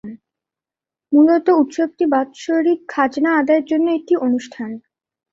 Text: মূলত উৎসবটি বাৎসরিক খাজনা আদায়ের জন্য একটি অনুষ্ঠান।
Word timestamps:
মূলত 1.11 1.47
উৎসবটি 1.61 2.05
বাৎসরিক 2.13 2.79
খাজনা 2.89 3.29
আদায়ের 3.39 3.65
জন্য 3.65 3.87
একটি 3.91 4.13
অনুষ্ঠান। 4.17 4.69